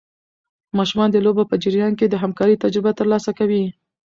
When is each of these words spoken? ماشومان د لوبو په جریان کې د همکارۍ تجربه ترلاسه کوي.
ماشومان 0.77 1.09
د 1.11 1.17
لوبو 1.25 1.43
په 1.51 1.55
جریان 1.63 1.93
کې 1.99 2.05
د 2.09 2.15
همکارۍ 2.23 2.55
تجربه 2.63 2.91
ترلاسه 2.99 3.31
کوي. 3.39 3.63